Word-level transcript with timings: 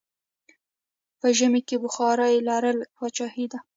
په 1.19 1.27
ژمی 1.37 1.61
کې 1.67 1.75
بخارا 1.83 2.27
لرل 2.47 2.77
پادشاهي 2.97 3.45
ده. 3.51 3.59